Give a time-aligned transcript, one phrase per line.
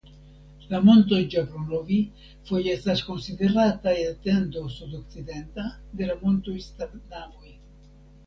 [0.69, 1.97] La montoj Ĝablonovi
[2.47, 5.67] foje estas konsiderataj etendo sudokcidenta
[5.99, 7.55] de la montoj Stanavoj.